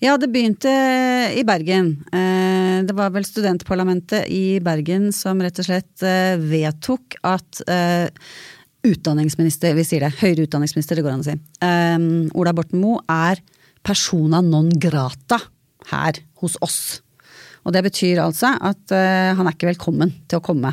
[0.04, 0.68] Ja, det begynte
[1.32, 1.94] i Bergen.
[2.12, 8.12] Eh, det var vel studentparlamentet i Bergen som rett og slett eh, vedtok at eh,
[8.84, 11.38] utdanningsminister, vi sier det, høyere utdanningsminister, det går an å si,
[12.36, 13.40] Ola Borten Moe er
[13.86, 15.38] persona non grata
[15.92, 16.80] her hos oss.
[17.66, 20.72] Og det betyr altså at uh, han er ikke velkommen til å komme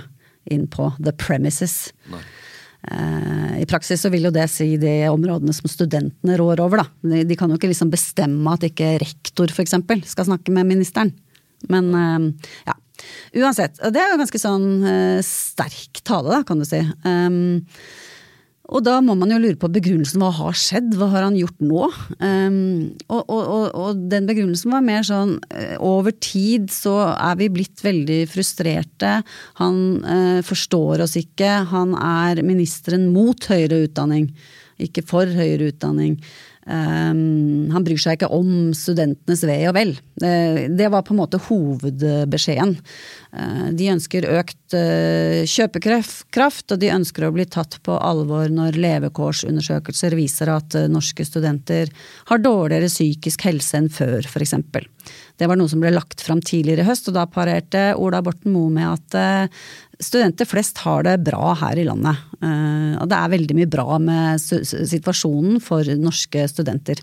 [0.52, 1.93] inn på the premises.
[2.12, 7.13] eh, I praksis så vil jo det si de områdene som studentene rår over, da.
[7.13, 9.78] De, de kan jo ikke liksom bestemme at ikke rektor f.eks.
[10.12, 11.13] skal snakke med ministeren.
[11.71, 12.76] Men eh, ja.
[13.39, 13.80] Uansett.
[13.91, 14.67] Det er jo ganske sånn
[15.26, 16.84] sterk tale, da, kan du si.
[17.08, 17.63] Um,
[18.71, 20.21] og da må man jo lure på begrunnelsen.
[20.23, 20.93] Hva har skjedd?
[20.95, 21.88] Hva har han gjort nå?
[22.23, 27.52] Um, og, og, og, den begrunnelsen var mer sånn uh, over tid så er vi
[27.52, 29.17] blitt veldig frustrerte.
[29.60, 31.52] Han uh, forstår oss ikke.
[31.73, 34.32] Han er ministeren mot høyere utdanning,
[34.81, 36.17] ikke for høyere utdanning.
[36.63, 39.89] Um, han bryr seg ikke om studentenes ve og vel.
[40.23, 42.77] Uh, det var på en måte hovedbeskjeden.
[43.36, 48.79] Uh, de ønsker økt uh, kjøpekraft, og de ønsker å bli tatt på alvor når
[48.79, 51.91] levekårsundersøkelser viser at norske studenter
[52.31, 54.55] har dårligere psykisk helse enn før, f.eks.
[55.38, 58.54] Det var noe som ble lagt fram tidligere i høst, og da parerte Ola Borten
[58.54, 59.50] Moe med at
[60.04, 62.19] studenter flest har det bra her i landet.
[62.43, 67.02] Eh, og det er veldig mye bra med situasjonen for norske studenter.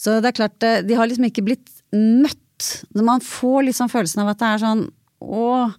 [0.00, 2.84] Så det er klart, eh, de har liksom ikke blitt møtt.
[2.94, 4.88] Man får liksom følelsen av at det er sånn
[5.20, 5.72] Å,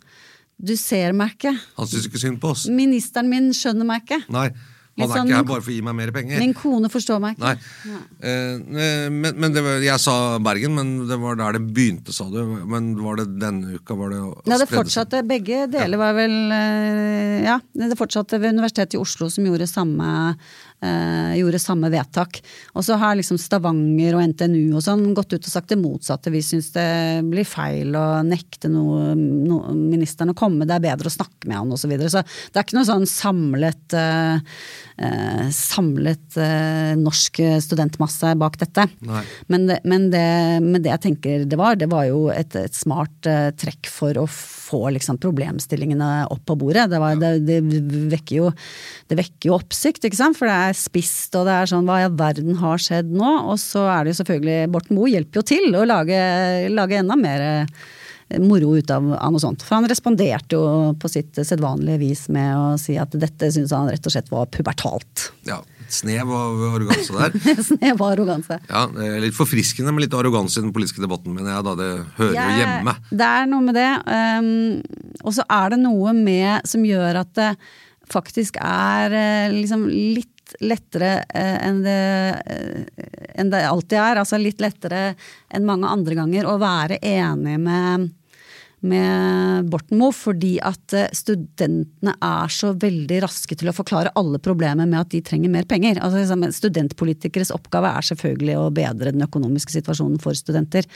[0.62, 1.56] du ser meg ikke.
[1.80, 2.68] Han syns ikke synd på oss.
[2.70, 4.20] Ministeren min skjønner meg ikke.
[4.30, 4.52] Nei.
[5.00, 6.42] Han er sånn, ikke her bare for å gi meg mer penger.
[6.42, 7.52] Min kone forstår meg ikke.
[7.88, 8.00] Nei.
[8.28, 12.42] Eh, men, men var, jeg sa Bergen, men det var der det begynte, sa du.
[12.68, 13.96] Men var det denne uka?
[13.98, 14.20] Var det
[14.52, 15.24] Nei, det fortsatte.
[15.28, 20.12] Begge deler var vel eh, Ja, det fortsatte ved Universitetet i Oslo, som gjorde samme
[20.82, 22.42] eh, gjorde samme vedtak.
[22.76, 26.34] Og så har liksom Stavanger og NTNU og sånn gått ut og sagt det motsatte.
[26.34, 26.88] Vi syns det
[27.28, 31.60] blir feil å nekte noe, no, ministeren å komme, det er bedre å snakke med
[31.60, 31.82] han osv.
[31.82, 32.12] Så, videre.
[32.14, 34.62] så det er ikke noe sånn samlet, eh,
[35.02, 38.86] eh samlet eh, norsk studentmasse bak dette.
[39.52, 40.28] Men, det, men, det,
[40.64, 44.18] men det, jeg tenker det var, det var jo et, et smart eh, trekk for
[44.22, 44.28] å
[44.72, 46.88] få liksom, problemstillingene opp på bordet.
[46.92, 47.60] Det, var, det, det,
[48.12, 48.52] vekker jo,
[49.12, 50.40] det vekker jo oppsikt, ikke sant.
[50.40, 53.32] For det er spist, og det er sånn hva i all verden har skjedd nå?
[53.52, 56.22] Og så er det jo selvfølgelig Borten Moe hjelper jo til å lage,
[56.74, 57.84] lage enda mer eh,
[58.40, 59.66] moro ut av, av, noe sånt.
[59.66, 63.92] For han responderte jo på sitt sedvanlige vis med å si at dette syns han
[63.92, 65.32] rett og slett var pubertalt.
[65.48, 65.60] Ja,
[65.92, 67.58] Snev av arroganse der.
[67.68, 68.58] snev av arroganse.
[68.70, 68.86] Ja,
[69.20, 72.60] Litt forfriskende med litt arroganse i den politiske debatten, men jeg, da, det hører jo
[72.62, 72.96] hjemme.
[73.12, 73.90] Det er noe med det.
[74.08, 77.50] Um, og så er det noe med som gjør at det
[78.12, 82.00] faktisk er uh, liksom litt lettere uh, enn det,
[82.46, 83.06] uh,
[83.40, 84.22] enn det alltid er.
[84.22, 85.14] Altså litt lettere
[85.50, 88.12] enn mange andre ganger å være enig med
[88.82, 94.40] med Borten Moe, fordi at eh, studentene er så veldig raske til å forklare alle
[94.42, 96.00] problemer med at de trenger mer penger.
[96.02, 100.88] Altså, liksom, studentpolitikeres oppgave er selvfølgelig å bedre den økonomiske situasjonen for studenter.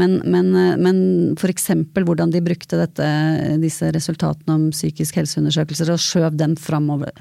[0.00, 1.00] Men, men, eh, men
[1.38, 1.70] f.eks.
[1.94, 3.08] hvordan de brukte dette,
[3.62, 7.14] disse resultatene om psykisk helseundersøkelser og skjøv dem framover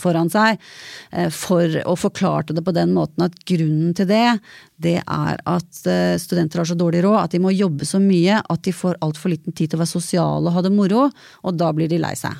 [0.00, 0.60] foran seg,
[1.12, 4.38] eh, for, og forklarte det på den måten at grunnen til det,
[4.82, 5.82] det er at
[6.22, 9.32] studenter har så dårlig råd at de må jobbe så mye at de får altfor
[9.32, 11.10] lite liten tid til å være sosiale og ha det moro,
[11.42, 12.34] og da blir de lei seg.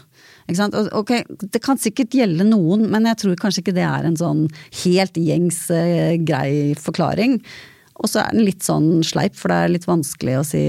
[0.92, 1.12] Ok,
[1.52, 4.48] Det kan sikkert gjelde noen, men jeg tror kanskje ikke det er en sånn
[4.84, 7.40] helt gjengs eh, grei forklaring.
[8.02, 10.64] Og så er den litt sånn sleip, for det er litt vanskelig å si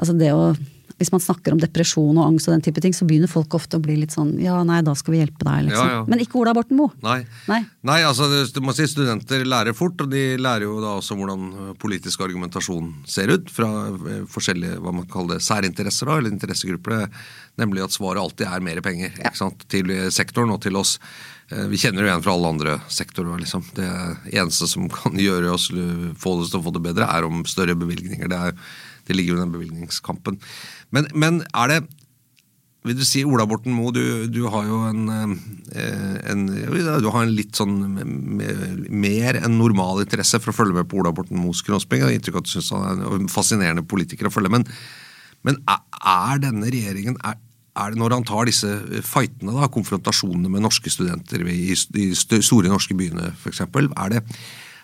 [0.00, 0.54] Altså det å
[1.02, 3.78] hvis man snakker om depresjon og angst og den type ting, så begynner folk ofte
[3.78, 5.88] å bli litt sånn ja, nei, da skal vi hjelpe deg, liksom.
[5.88, 6.04] Ja, ja.
[6.08, 6.94] Men ikke Ola Borten Moe.
[7.04, 7.20] Nei.
[7.50, 7.60] nei.
[7.88, 7.98] nei.
[8.06, 11.72] altså du må si studenter lærer fort, og de lærer jo da også hvordan øh,
[11.82, 13.50] politisk argumentasjon ser ut.
[13.52, 17.06] Fra øh, forskjellige hva man kaller det, særinteresser, da, eller interessegrupper.
[17.60, 19.66] Nemlig at svaret alltid er mer penger ikke sant?
[19.72, 20.96] til sektoren og til oss.
[21.52, 23.40] Øh, vi kjenner jo igjen fra alle andre sektorer.
[23.42, 23.66] Liksom.
[23.76, 23.90] Det
[24.32, 27.76] eneste som kan gjøre oss få det til å få det bedre, er om større
[27.78, 28.30] bevilgninger.
[28.30, 30.40] Det, er, det ligger jo i den bevilgningskampen.
[30.92, 31.82] Men, men, er det
[32.82, 35.04] vil du si, Ola Borten Moe, du, du, har jo en,
[35.70, 37.76] eh, en, Du har en litt sånn
[38.90, 42.02] mer enn normal interesse for å følge med på Ola Borten Moes kroppsbygging.
[42.02, 44.50] Jeg har inntrykk av at du syns han er en fascinerende politiker å følge.
[44.50, 44.66] Men,
[45.46, 47.38] men er denne regjeringen er,
[47.78, 48.74] er, det Når han tar disse
[49.06, 54.18] fightene, da, konfrontasjonene med norske studenter i de store norske byene f.eks., er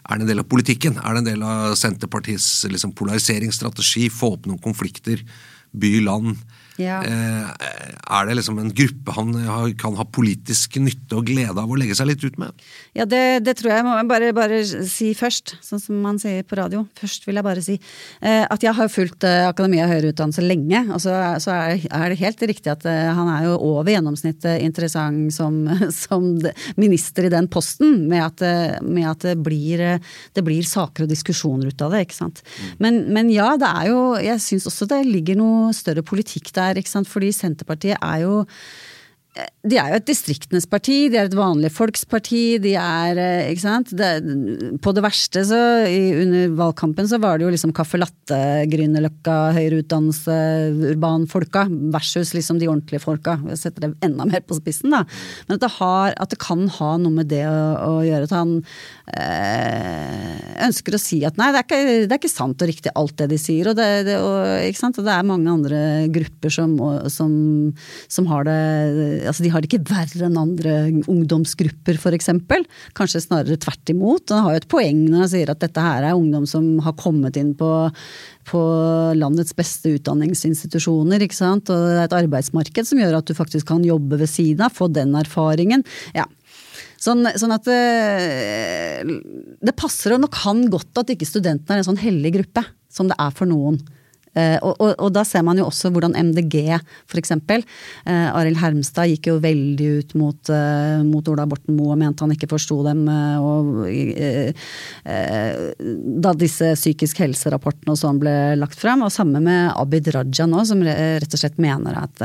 [0.09, 0.97] er det en del av politikken?
[1.03, 4.07] Er det en del av Senterpartiets liksom, polariseringsstrategi?
[4.09, 5.21] Få opp noen konflikter?
[5.73, 6.37] By, land.
[6.79, 7.01] Ja.
[7.03, 7.49] Eh,
[8.09, 9.35] er det liksom en gruppe han
[9.81, 12.55] kan ha politisk nytte og glede av å legge seg litt ut med?
[12.97, 16.59] Ja, det, det tror jeg må bare, bare si først, sånn som man sier på
[16.59, 16.85] radio.
[16.99, 20.85] Først vil jeg bare si eh, at jeg har fulgt eh, Akademia høyere utdannelse lenge.
[20.95, 25.35] og så, så er, er, det helt riktig at han er jo over gjennomsnittet interessant
[25.35, 25.61] som,
[26.05, 26.31] som
[26.79, 28.45] minister i den posten, med at,
[28.87, 32.05] med at det, blir, det, blir, saker og diskusjoner ut av det.
[32.07, 32.43] ikke sant?
[32.47, 32.71] Mm.
[32.85, 36.68] Men, men ja, det er jo Jeg syns også det ligger noe større politikk der.
[36.77, 37.09] Ikke sant?
[37.09, 38.45] Fordi Senterpartiet er jo
[39.69, 43.51] de er jo et distriktenes parti, de er et vanlig folks parti, de er eh,
[43.53, 43.93] Ikke sant.
[43.95, 44.09] Det,
[44.83, 48.39] på det verste, så i, under valgkampen, så var det jo liksom caffè latte,
[48.73, 50.39] Grünerløkka, høyere utdannelse,
[50.95, 53.37] urbanfolka versus liksom de ordentlige folka.
[53.53, 55.05] Jeg setter det enda mer på spissen, da.
[55.47, 58.31] Men at det, har, at det kan ha noe med det å, å gjøre.
[58.31, 58.57] At han
[60.69, 63.15] ønsker å si at nei, det er, ikke, det er ikke sant og riktig alt
[63.21, 63.71] det de sier.
[63.71, 65.81] Og det, det, og, og det er mange andre
[66.15, 66.75] grupper som,
[67.13, 67.33] som,
[68.11, 68.59] som har det
[69.29, 70.75] altså De har det ikke verre enn andre
[71.09, 72.33] ungdomsgrupper, f.eks.
[72.99, 74.35] Kanskje snarere tvert imot.
[74.35, 76.97] Han har jo et poeng når han sier at dette her er ungdom som har
[76.99, 77.71] kommet inn på,
[78.49, 78.63] på
[79.19, 81.25] landets beste utdanningsinstitusjoner.
[81.25, 81.73] ikke sant?
[81.73, 84.75] Og det er et arbeidsmarked som gjør at du faktisk kan jobbe ved siden av,
[84.75, 85.85] få den erfaringen.
[86.17, 86.27] Ja,
[86.99, 87.79] Sånn, sånn, at det,
[89.63, 93.19] det passer nok han godt at ikke studentene er en sånn hellig gruppe, som det
[93.23, 93.79] er for noen.
[94.39, 96.77] Uh, og, og, og, da ser man jo også hvordan MDG,
[97.09, 97.33] f.eks.
[97.35, 102.23] Eh, Arild Hermstad gikk jo veldig ut mot, eh, mot Ola Borten Moe og mente
[102.25, 103.05] han ikke forsto dem.
[103.09, 103.89] og
[106.25, 109.03] Da disse psykisk helse-rapportene og sånn ble lagt frem.
[109.07, 112.25] Og samme med Abid Raja nå, som rett og slett mener at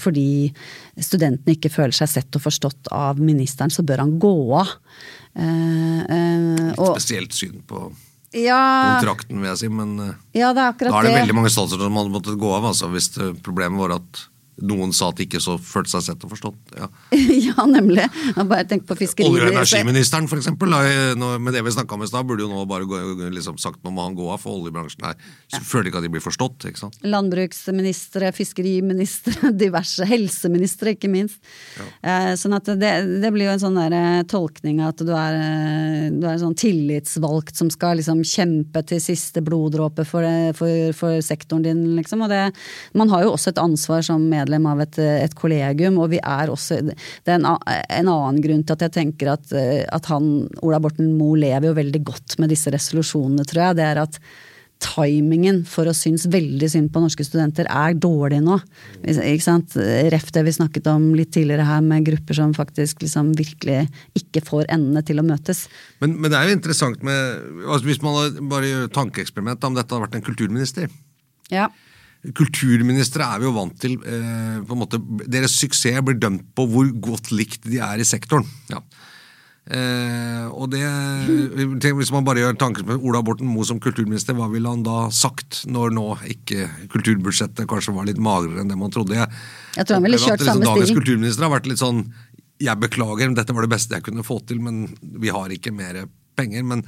[0.00, 0.52] fordi
[1.00, 4.74] studentene ikke føler seg sett og forstått av ministeren, så bør han gå av.
[5.34, 7.88] Et spesielt syn på
[8.34, 8.60] ja,
[8.98, 9.72] kontrakten, vil jeg si.
[9.72, 9.96] Men
[10.36, 13.12] ja, da er det, det veldig mange statsråder som hadde måttet gå av altså, hvis
[13.46, 14.24] problemet var at
[14.62, 16.74] noen sa at de ikke så følte seg sett og forstått.
[16.78, 16.88] Ja,
[17.48, 18.04] ja nemlig.
[18.30, 19.26] Jeg bare tenk på fiskeri...
[19.26, 20.70] Olje- og energiministeren, for eksempel,
[21.42, 23.00] med det vi snakka om i stad, burde jo nå bare gå,
[23.34, 25.60] liksom sagt nå må han gå av, for oljebransjen her ja.
[25.64, 26.68] føler ikke at de blir forstått.
[26.70, 26.98] ikke sant?
[27.02, 31.40] Landbruksministre, fiskeriministre, diverse helseministre, ikke minst.
[31.78, 31.88] Ja.
[32.12, 32.92] Eh, sånn at det,
[33.24, 36.56] det, blir jo en sånn der eh, tolkning at du er, eh, du er sånn
[36.58, 40.26] tillitsvalgt som skal liksom kjempe til siste bloddråpe for,
[40.58, 42.22] for, for, sektoren din, liksom.
[42.24, 42.42] Og det,
[42.94, 46.22] man har jo også et ansvar som medlem medlem av et, et kollegium, og vi
[46.22, 46.94] er også Det
[47.26, 51.40] er en, en annen grunn til at jeg tenker at, at han, Ola Borten Moe,
[51.40, 53.80] lever jo veldig godt med disse resolusjonene, tror jeg.
[53.80, 54.20] Det er at
[54.84, 58.58] timingen for å synes veldig synd på norske studenter er dårlig nå.
[59.06, 59.76] Ikke sant?
[60.12, 63.84] Ref det vi snakket om litt tidligere her, med grupper som faktisk liksom virkelig
[64.18, 65.64] ikke får endene til å møtes.
[66.02, 69.90] Men, men det er jo interessant med altså Hvis man bare gjør tankeeksperiment om dette
[69.90, 70.92] hadde vært en kulturminister.
[71.52, 71.70] Ja.
[72.32, 76.64] Kulturministre er vi jo vant til eh, på en måte, Deres suksess blir dømt på
[76.70, 78.46] hvor godt likt de er i sektoren.
[78.72, 78.80] Ja.
[79.64, 80.82] Eh, og det,
[81.96, 85.06] Hvis man bare gjør tanken på Ola Borten Moe som kulturminister, hva ville han da
[85.08, 89.16] sagt når nå ikke kulturbudsjettet kanskje var litt magrere enn det man trodde?
[89.16, 89.28] Jeg,
[89.78, 90.82] jeg tror han ville kjørt liksom, samme stil.
[90.82, 92.04] Dagens kulturminister har vært litt sånn
[92.60, 96.04] Jeg beklager, dette var det beste jeg kunne få til, men vi har ikke mer
[96.36, 96.64] penger.
[96.66, 96.84] men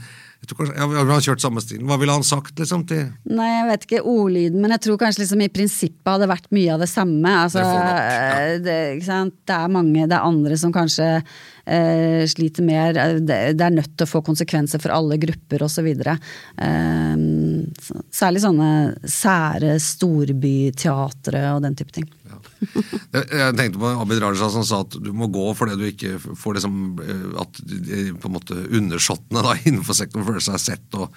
[0.47, 1.87] jeg tror kanskje, ja, Vi har kjørt samme stilen.
[1.89, 5.25] Hva ville han sagt liksom til Nei, jeg vet ikke ordlyden, men jeg tror kanskje
[5.25, 7.33] liksom i prinsippet hadde vært mye av det samme.
[7.47, 8.59] Altså, det, nok, ja.
[8.67, 8.77] det,
[9.49, 12.95] det, er mange, det er andre som kanskje eh, sliter mer.
[13.19, 15.89] Det, det, er nødt til å få konsekvenser for alle grupper osv.
[15.89, 17.17] Eh,
[18.21, 18.71] særlig sånne
[19.03, 22.07] sære storbyteatre og den type ting.
[23.13, 26.59] Jeg tenkte på Abid Raja som sa at du må gå fordi du ikke får
[26.59, 31.13] liksom som At på en måte undersåttene innenfor sektoren føler seg sett og,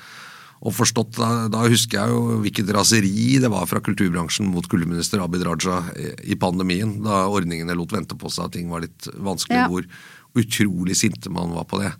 [0.60, 1.16] og forstått.
[1.18, 5.82] Da, da, husker jeg jo hvilket raseri det var fra kulturbransjen mot kulturminister Abid Raja
[6.24, 6.98] i pandemien.
[7.06, 9.64] Da ordningene lot vente på seg, at ting var litt vanskelig.
[9.64, 9.70] Ja.
[9.72, 9.88] Hvor
[10.40, 11.94] utrolig sinte man var på det.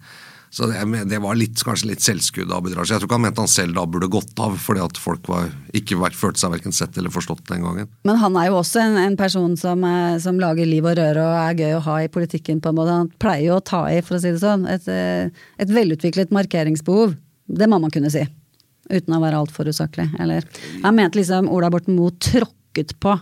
[0.50, 2.96] Så det, det, var litt, kanskje litt selvskudd av Abid Raja.
[2.96, 5.52] Jeg tror ikke han mente han selv da burde gått av, fordi at folk var,
[5.78, 7.92] ikke var, følte seg verken sett eller forstått den gangen.
[8.08, 9.86] Men han er jo også en, en person som,
[10.24, 12.98] som, lager liv og røre og er gøy å ha i politikken på en måte.
[13.04, 14.66] Han pleier jo å ta i, for å si det sånn.
[14.74, 17.14] Et, eh, et velutviklet markeringsbehov.
[17.46, 18.26] Det må man kunne si.
[18.90, 20.08] Uten å være altfor usaklig.
[20.18, 20.46] Eller
[20.82, 23.20] Han mente liksom Ola Borten Moe tråkket på.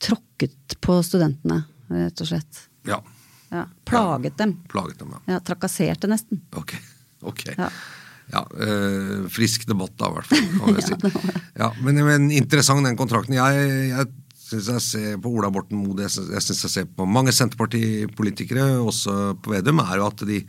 [0.00, 2.68] Tråkket på studentene, rett og slett.
[2.86, 3.02] Ja.
[3.50, 4.56] Ja, plaget dem.
[4.70, 5.34] Plaget dem, ja.
[5.34, 6.42] ja trakasserte nesten.
[6.56, 6.76] Ok.
[7.32, 7.48] ok.
[7.56, 7.70] Ja.
[8.30, 10.76] Ja, øh, Frisk debatt, da, i hvert fall.
[10.86, 10.94] Si.
[11.58, 13.34] ja, men, men, interessant, den kontrakten.
[13.34, 14.06] Jeg, jeg
[14.50, 19.34] synes jeg ser på Ola Borten Moe, jeg syns jeg ser på mange Senterpartipolitikere, også
[19.42, 20.44] på Vedum, er jo at de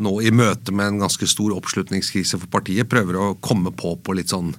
[0.00, 4.14] nå i møte med en ganske stor oppslutningskrise for partiet prøver å komme på på
[4.16, 4.54] litt sånn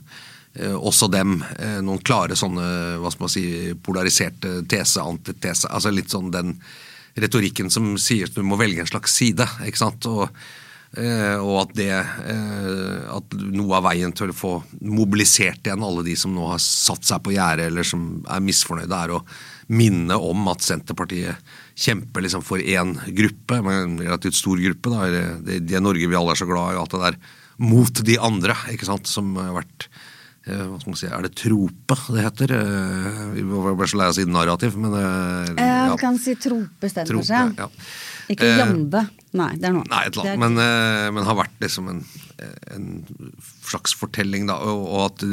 [0.54, 1.39] eh, også dem.
[1.58, 3.45] Eh, noen klare sånne hva skal man si,
[3.84, 5.71] polariserte tese, antitese.
[5.71, 6.56] Altså litt sånn den
[7.19, 9.47] retorikken som sier at du må velge en slags side.
[9.67, 10.06] ikke sant?
[10.10, 10.28] Og,
[10.97, 16.06] eh, og at, det, eh, at noe av veien til å få mobilisert igjen alle
[16.08, 19.23] de som nå har satt seg på gjerdet eller som er misfornøyde, er å
[19.71, 24.92] minne om at Senterpartiet kjemper liksom for én gruppe, en relativt stor gruppe.
[24.92, 25.27] Da.
[25.44, 27.21] Det, det Norge vi alle er så glad i, og alt det der,
[27.62, 29.90] mot de andre, ikke sant, som har vært
[30.98, 32.52] si, Er det trope det heter?
[32.58, 33.44] Eh, Vi
[33.77, 37.67] bare så lei av å si narrativ, men eh, ja, kan si trope istedenfor, ja.
[38.31, 39.04] Ikke Eh, jambe.
[39.33, 40.39] Nei, det er noe Nei, annet.
[40.39, 42.02] Men, eh, men har vært liksom en,
[42.73, 42.87] en
[43.67, 44.58] slags fortelling, da.
[44.65, 45.25] Og, og at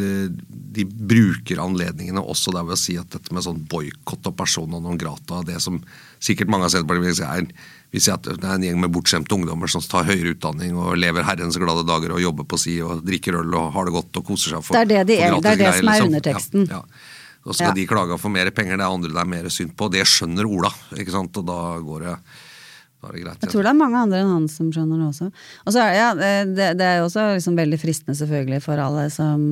[0.79, 4.79] de, bruker anledningene også der ved å si at dette med sånn boikott og persona
[4.83, 5.81] non grata, det som
[6.23, 7.51] sikkert mange av Senterpartiet vil si er
[7.91, 10.99] vi sier at det er en gjeng med bortskjemte ungdommer som tar høyere utdanning og
[11.01, 14.19] lever herrens glade dager og jobber på si og drikker øl og har det godt
[14.21, 16.11] og koser seg for Det er det de er- det er det som er liksom.
[16.13, 16.67] underteksten.
[16.69, 16.83] Ja, ja.
[17.47, 17.75] Og så skal Ja.
[17.81, 19.89] de klage for mer penger, det er andre det er mer synd på.
[19.91, 20.69] Det skjønner Ola,
[21.01, 21.35] ikke sant?
[21.39, 22.19] og da går det, det
[23.03, 23.43] greit.
[23.43, 25.29] Jeg tror det er mange andre enn han som skjønner det også.
[25.65, 26.09] Og så er det, ja,
[26.47, 29.51] det, det er jo også liksom veldig fristende selvfølgelig for alle som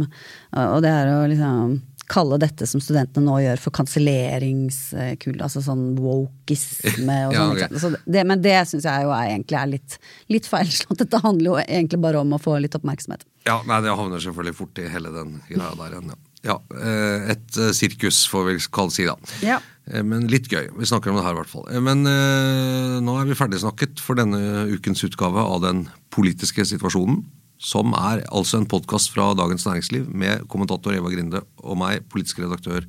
[0.56, 1.76] Og det er å liksom
[2.06, 7.50] kalle dette som studentene nå gjør for kanselleringskull, altså sånn wokeisme og Ja, sånn.
[7.56, 7.62] ok.
[7.64, 7.80] ikke?
[7.82, 9.96] Så det, men det syns jeg jo er, egentlig er litt,
[10.32, 11.00] litt feilslått.
[11.02, 13.26] Dette handler jo egentlig bare om å få litt oppmerksomhet.
[13.46, 16.18] Ja, nei, det havner selvfølgelig fort i hele den greia der igjen, ja.
[16.52, 16.56] ja.
[16.78, 19.16] eh, Et eh, sirkus, får vi kalle si da.
[19.46, 19.58] Ja.
[19.90, 20.70] Eh, Men litt gøy.
[20.78, 21.66] Vi snakker om det her i hvert fall.
[21.70, 27.24] Eh, Men eh, nå er vi ferdigsnakket for denne ukens utgave av Den politiske situasjonen.
[27.56, 32.42] Som er altså en podkast fra Dagens Næringsliv med kommentator Eva Grinde og meg, politisk
[32.42, 32.84] redaktør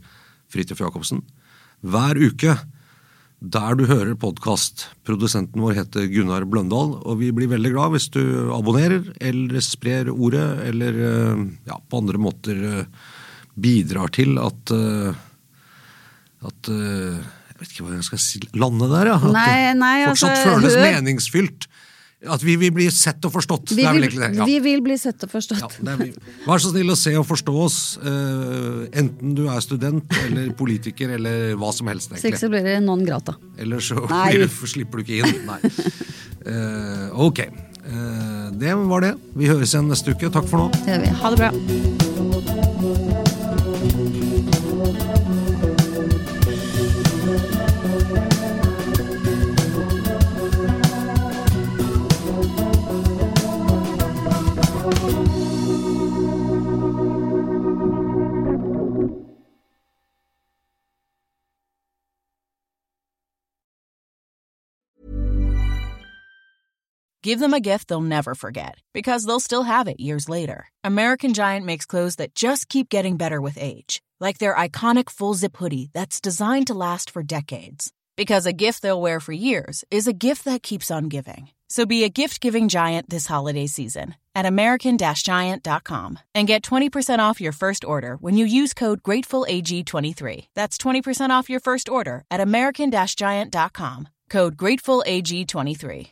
[0.52, 1.22] Fridtjof Jacobsen.
[1.88, 2.58] Hver uke
[3.38, 4.88] der du hører podkast.
[5.06, 10.10] Produsenten vår heter Gunnar Bløndal, og vi blir veldig glad hvis du abonnerer eller sprer
[10.10, 12.60] ordet, eller eh, ja, på andre måter
[13.56, 15.22] bidrar til at eh,
[16.46, 19.18] at eh, Jeg vet ikke hva jeg skal si Lande der, ja.
[19.18, 21.68] At Nei, det fortsatt altså, føles hør- meningsfylt.
[22.26, 23.76] At vi vil bli sett og forstått.
[23.78, 24.40] Vi vil, egentlig det.
[24.40, 24.46] Ja.
[24.50, 25.78] vi vil bli sett og forstått.
[25.86, 26.16] Ja, er.
[26.48, 31.14] Vær så snill å se og forstå oss, uh, enten du er student eller politiker
[31.14, 32.10] eller hva som helst.
[32.18, 33.38] Så ikke så blir det non grata.
[33.62, 35.46] Eller så du, slipper du ikke inn.
[35.46, 35.62] Nei.
[36.48, 37.46] Uh, ok.
[37.86, 39.14] Uh, det var det.
[39.38, 40.34] Vi høres igjen neste uke.
[40.34, 40.72] Takk for nå.
[40.90, 41.14] Det vi.
[41.22, 43.26] Ha det bra.
[67.28, 70.70] Give them a gift they'll never forget because they'll still have it years later.
[70.86, 75.34] American Giant makes clothes that just keep getting better with age, like their iconic full
[75.34, 77.92] zip hoodie that's designed to last for decades.
[78.16, 81.50] Because a gift they'll wear for years is a gift that keeps on giving.
[81.68, 87.20] So be a gift giving giant this holiday season at American Giant.com and get 20%
[87.20, 90.48] off your first order when you use code GratefulAG23.
[90.56, 94.08] That's 20% off your first order at American Giant.com.
[94.30, 96.12] Code GratefulAG23.